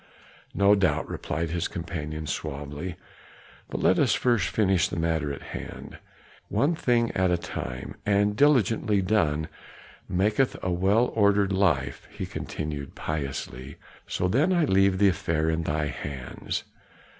[0.55, 2.95] "No doubt," replied his companion suavely;
[3.69, 5.99] "but let us first finish the matter in hand.
[6.49, 9.47] One thing at a time, and diligently done,
[10.09, 13.75] maketh a well ordered life," he continued piously.
[14.07, 16.63] "So then I leave the affair in thy hands."